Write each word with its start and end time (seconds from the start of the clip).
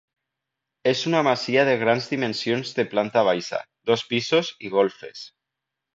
És 0.91 1.01
una 1.09 1.19
masia 1.27 1.65
de 1.69 1.75
grans 1.83 2.09
dimensions 2.15 2.73
de 2.79 2.85
planta 2.95 3.23
baixa, 3.29 3.61
dos 3.91 4.05
pisos 4.15 4.51
i 4.69 4.73
golfes. 4.79 5.23